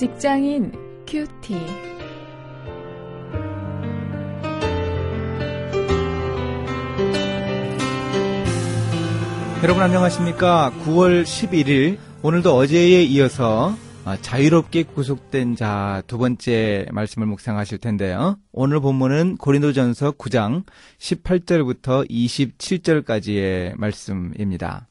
[0.00, 0.72] 직장인
[1.06, 1.54] 큐티.
[9.62, 10.72] 여러분 안녕하십니까?
[10.86, 13.74] 9월 11일 오늘도 어제에 이어서
[14.06, 18.38] 아, 자유롭게 구속된 자 두 번째 말씀을 묵상하실 텐데요.
[18.52, 20.64] 오늘 본문은 고린도전서 9장
[20.98, 24.89] 18절부터 27절까지의 말씀입니다.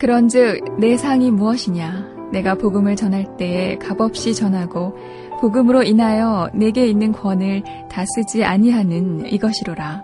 [0.00, 2.30] 그런즉 내 상이 무엇이냐?
[2.32, 4.96] 내가 복음을 전할 때에 값없이 전하고
[5.42, 10.02] 복음으로 인하여 내게 있는 권을 다 쓰지 아니하는 이것이로라.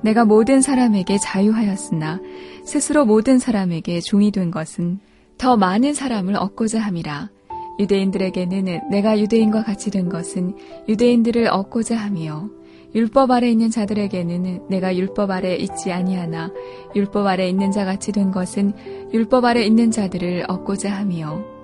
[0.00, 2.20] 내가 모든 사람에게 자유하였으나
[2.64, 4.98] 스스로 모든 사람에게 종이 된 것은
[5.38, 7.30] 더 많은 사람을 얻고자 함이라.
[7.78, 10.56] 유대인들에게는 내가 유대인과 같이 된 것은
[10.88, 12.50] 유대인들을 얻고자 함이요.
[12.94, 16.50] 율법 아래 있는 자들에게는 내가 율법 아래 있지 아니하나
[16.96, 18.72] 율법 아래 있는 자 같이 된 것은
[19.12, 21.58] 율법 아래 있는 자들을 얻고자 함이요.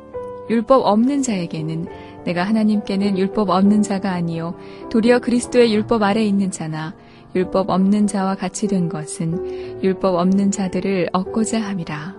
[0.50, 1.86] 율법 없는 자에게는
[2.24, 4.54] 내가 하나님께는 율법 없는 자가 아니요.
[4.90, 6.94] 도리어 그리스도의 율법 아래 있는 자나
[7.34, 12.14] 율법 없는 자와 같이 된 것은 율법 없는 자들을 얻고자 함이라.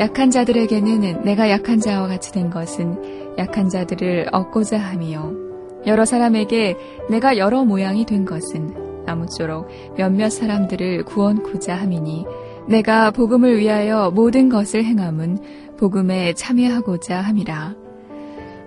[0.00, 5.43] 약한 자들에게는 내가 약한 자와 같이 된 것은 약한 자들을 얻고자 함이요
[5.86, 6.76] 여러 사람에게
[7.10, 8.74] 내가 여러 모양이 된 것은
[9.06, 12.24] 아무쪼록 몇몇 사람들을 구원코자 함이니
[12.68, 15.38] 내가 복음을 위하여 모든 것을 행함은
[15.76, 17.74] 복음에 참여하고자 함이라.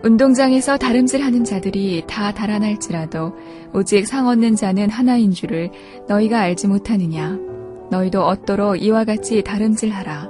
[0.03, 3.33] 운동장에서 다름질하는 자들이 다 달아날지라도
[3.73, 5.71] 오직 상 얻는 자는 하나인 줄을
[6.07, 7.39] 너희가 알지 못하느냐.
[7.89, 10.29] 너희도 얻도록 이와 같이 다름질하라.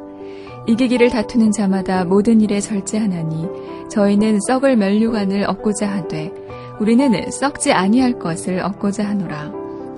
[0.68, 3.48] 이기기를 다투는 자마다 모든 일에 절제하나니
[3.90, 6.32] 저희는 썩을 면류관을 얻고자 하되
[6.80, 9.52] 우리는 썩지 아니할 것을 얻고자 하노라.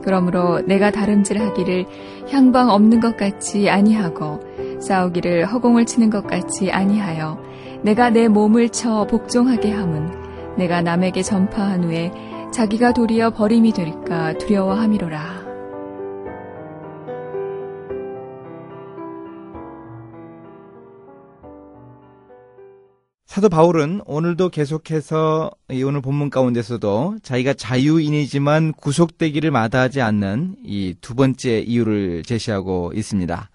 [0.04, 1.86] 그러므로 내가 다름질하기를
[2.30, 4.40] 향방 없는 것 같이 아니하고
[4.80, 7.38] 싸우기를 허공을 치는 것 같이 아니하여
[7.84, 12.12] 내가 내 몸을 쳐 복종하게 함은 내가 남에게 전파한 후에
[12.52, 15.39] 자기가 도리어 버림이 될까 두려워함이로라.
[23.40, 31.16] 사도 바울은 오늘도 계속해서 이 오늘 본문 가운데서도 자기가 자유인이지만 구속되기를 마다하지 않는 이 두
[31.16, 33.50] 번째 이유를 제시하고 있습니다.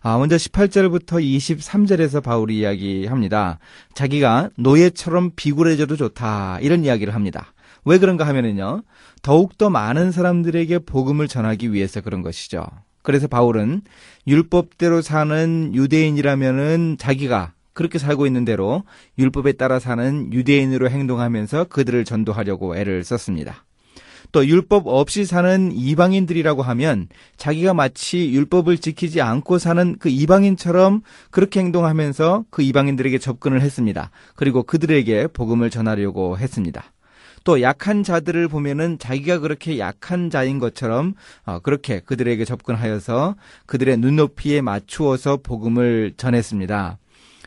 [0.00, 3.58] 아, 먼저 18절부터 23절에서 바울이 이야기합니다.
[3.92, 6.60] 자기가 노예처럼 비굴해져도 좋다.
[6.62, 7.52] 이런 이야기를 합니다.
[7.84, 8.84] 왜 그런가 하면은요.
[9.20, 12.64] 더욱더 많은 사람들에게 복음을 전하기 위해서 그런 것이죠.
[13.02, 13.82] 그래서 바울은
[14.26, 18.82] 율법대로 사는 유대인이라면은 자기가 그렇게 살고 있는 대로
[19.18, 23.64] 율법에 따라 사는 유대인으로 행동하면서 그들을 전도하려고 애를 썼습니다.
[24.32, 31.60] 또 율법 없이 사는 이방인들이라고 하면 자기가 마치 율법을 지키지 않고 사는 그 이방인처럼 그렇게
[31.60, 34.10] 행동하면서 그 이방인들에게 접근을 했습니다.
[34.34, 36.92] 그리고 그들에게 복음을 전하려고 했습니다.
[37.44, 43.36] 또 약한 자들을 보면은 자기가 그렇게 약한 자인 것처럼 어, 그렇게 그들에게 접근하여서
[43.66, 46.98] 그들의 눈높이에 맞추어서 복음을 전했습니다.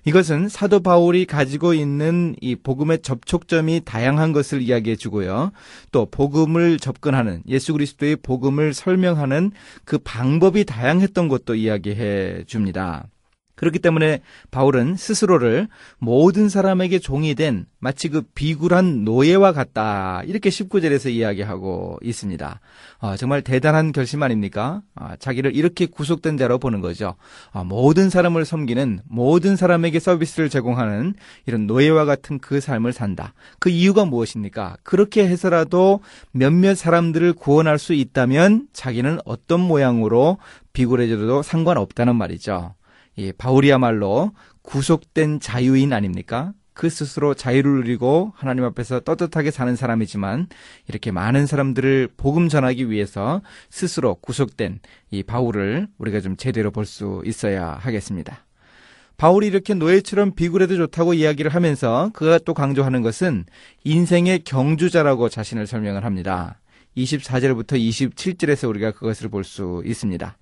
[0.05, 5.51] 이것은 사도 바울이 가지고 있는 이 복음의 접촉점이 다양한 것을 이야기해 주고요.
[5.91, 9.51] 또 복음을 접근하는 예수 그리스도의 복음을 설명하는
[9.85, 13.07] 그 방법이 다양했던 것도 이야기해 줍니다.
[13.59, 14.21] 그렇기 때문에
[14.51, 20.21] 바울은 스스로를 모든 사람에게 종이 된 마치 그 비굴한 노예와 같다.
[20.25, 22.61] 이렇게 19절에서 이야기하고 있습니다.
[22.99, 24.81] 어, 정말 대단한 결심 아닙니까?
[24.95, 27.15] 어, 자기를 이렇게 구속된 자로 보는 거죠.
[27.51, 31.15] 어, 모든 사람을 섬기는 모든 사람에게 서비스를 제공하는
[31.45, 33.33] 이런 노예와 같은 그 삶을 산다.
[33.59, 34.77] 그 이유가 무엇입니까?
[34.83, 35.99] 그렇게 해서라도
[36.31, 40.38] 몇몇 사람들을 구원할 수 있다면 자기는 어떤 모양으로
[40.71, 42.75] 비굴해져도 상관없다는 말이죠.
[43.19, 44.31] 이 바울이야말로
[44.62, 46.54] 구속된 자유인 아닙니까?
[46.74, 50.48] 그 스스로 자유를 누리고 하나님 앞에서 떳떳하게 사는 사람이지만
[50.88, 54.80] 이렇게 많은 사람들을 복음 전하기 위해서 스스로 구속된
[55.12, 58.45] 이 바울을 우리가 좀 제대로 볼 수 있어야 하겠습니다.
[59.18, 63.44] 바울이 이렇게 노예처럼 비굴해도 좋다고 이야기를 하면서 그가 또 강조하는 것은
[63.83, 66.62] 인생의 경주자라고 자신을 설명을 합니다.
[66.95, 70.38] 24절부터 27절에서 우리가 그것을 볼 수 있습니다.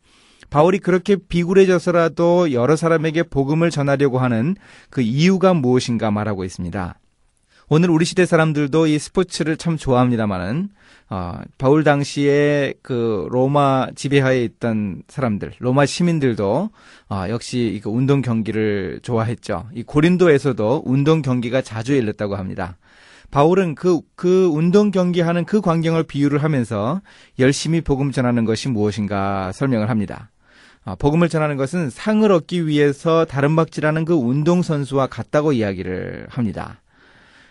[0.49, 4.55] 바울이 그렇게 비굴해져서라도 여러 사람에게 복음을 전하려고 하는
[4.89, 6.99] 그 이유가 무엇인가 말하고 있습니다.
[7.69, 10.69] 오늘 우리 시대 사람들도 이 스포츠를 참 좋아합니다만은
[11.09, 16.69] 어, 바울 당시에 그 로마 지배하에 있던 사람들, 로마 시민들도
[17.09, 19.67] 어, 역시 그 운동 경기를 좋아했죠.
[19.73, 22.77] 이 고린도에서도 운동 경기가 자주 열렸다고 합니다.
[23.31, 27.01] 바울은 그, 그 운동 경기하는 그 광경을 비유를 하면서
[27.39, 30.29] 열심히 복음 전하는 것이 무엇인가 설명을 합니다.
[30.87, 36.81] 아, 복음을 전하는 것은 상을 얻기 위해서 다른박질하는 그 운동선수와 같다고 이야기를 합니다.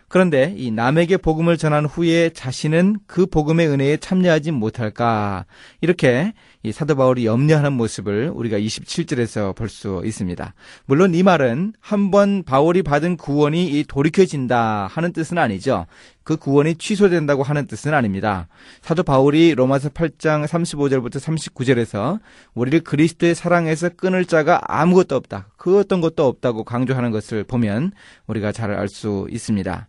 [0.09, 5.45] 그런데 이 남에게 복음을 전한 후에 자신은 그 복음의 은혜에 참여하지 못할까
[5.83, 10.55] 이렇게 이 사도 바울이 염려하는 모습을 우리가 27절에서 볼 수 있습니다.
[10.87, 15.85] 물론 이 말은 한번 바울이 받은 구원이 이 돌이켜진다 하는 뜻은 아니죠.
[16.27, 18.49] 그 구원이 취소된다고 하는 뜻은 아닙니다.
[18.83, 22.19] 사도 바울이 로마서 8장 35절부터 39절에서
[22.53, 25.47] 우리를 그리스도의 사랑에서 끊을 자가 아무것도 없다.
[25.57, 27.93] 그 어떤 것도 없다고 강조하는 것을 보면
[28.27, 29.87] 우리가 잘 알 수 있습니다.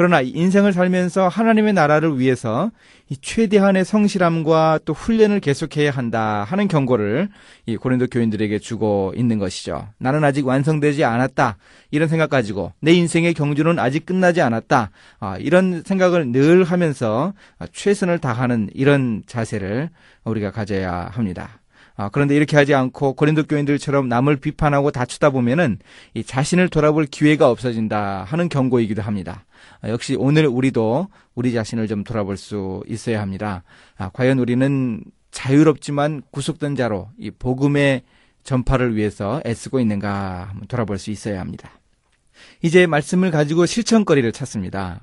[0.00, 2.70] 그러나 인생을 살면서 하나님의 나라를 위해서
[3.10, 7.28] 이 최대한의 성실함과 또 훈련을 계속해야 한다 하는 경고를
[7.66, 9.88] 이 고린도 교인들에게 주고 있는 것이죠.
[9.98, 11.58] 나는 아직 완성되지 않았다.
[11.90, 14.90] 이런 생각 가지고 내 인생의 경주는 아직 끝나지 않았다.
[15.18, 17.34] 아, 이런 생각을 늘 하면서
[17.70, 19.90] 최선을 다하는 이런 자세를
[20.24, 21.59] 우리가 가져야 합니다.
[22.00, 25.78] 아, 그런데 이렇게 하지 않고 고린도 교인들처럼 남을 비판하고 다투다 보면은
[26.14, 29.44] 이 자신을 돌아볼 기회가 없어진다 하는 경고이기도 합니다.
[29.82, 33.64] 아, 역시 오늘 우리도 우리 자신을 좀 돌아볼 수 있어야 합니다.
[33.98, 38.00] 아, 과연 우리는 자유롭지만 구속된 자로 이 복음의
[38.44, 41.70] 전파를 위해서 애쓰고 있는가 한번 돌아볼 수 있어야 합니다.
[42.62, 45.02] 이제 말씀을 가지고 실천거리를 찾습니다.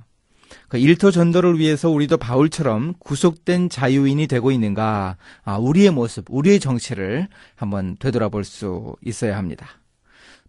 [0.69, 7.27] 그 일터 전도를 위해서 우리도 바울처럼 구속된 자유인이 되고 있는가, 아, 우리의 모습, 우리의 정체를
[7.55, 9.67] 한번 되돌아볼 수 있어야 합니다.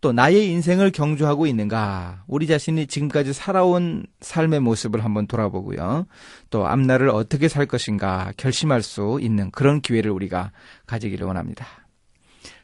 [0.01, 6.07] 또 나의 인생을 경주하고 있는가, 우리 자신이 지금까지 살아온 삶의 모습을 한번 돌아보고요.
[6.51, 10.53] 또 앞날을 어떻게 살 것인가 결심할 수 있는 그런 기회를 우리가
[10.87, 11.67] 가지기를 원합니다.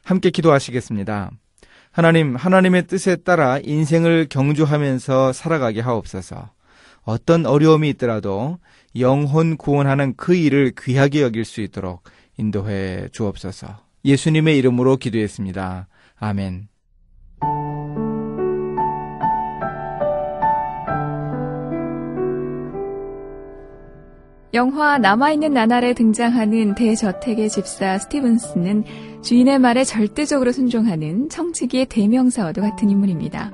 [0.03, 1.31] 함께 기도하시겠습니다.
[1.91, 6.49] 하나님, 하나님의 뜻에 따라 인생을 경주하면서 살아가게 하옵소서.
[7.05, 8.57] 어떤 어려움이 있더라도
[8.99, 12.03] 영혼 구원하는 그 일을 귀하게 여길 수 있도록
[12.37, 13.79] 인도해 주옵소서.
[14.03, 15.87] 예수님의 이름으로 기도했습니다.
[16.17, 16.67] 아멘.
[24.55, 28.85] 영화 남아있는 나날에 등장하는 대저택의 집사 스티븐스는
[29.21, 33.51] 주인의 말에 절대적으로 순종하는 청지기의 대명사와도 같은 인물입니다.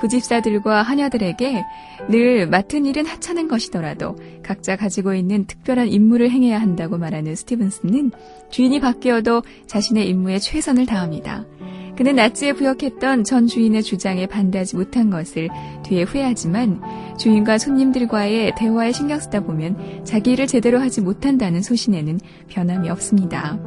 [0.00, 1.62] 부집사들과 하녀들에게
[2.08, 8.10] 늘 맡은 일은 하찮은 것이더라도 각자 가지고 있는 특별한 임무를 행해야 한다고 말하는 스티븐스는
[8.50, 11.44] 주인이 바뀌어도 자신의 임무에 최선을 다합니다.
[11.96, 15.48] 그는 나치에 부역했던 전 주인의 주장에 반대하지 못한 것을
[15.84, 16.80] 뒤에 후회하지만
[17.18, 23.58] 주인과 손님들과의 대화에 신경 쓰다 보면 자기 일을 제대로 하지 못한다는 소신에는 변함이 없습니다.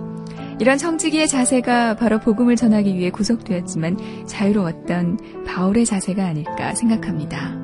[0.60, 7.63] 이런 청지기의 자세가 바로 복음을 전하기 위해 구속되었지만 자유로웠던 바울의 자세가 아닐까 생각합니다.